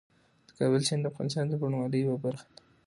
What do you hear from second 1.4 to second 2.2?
د بڼوالۍ یوه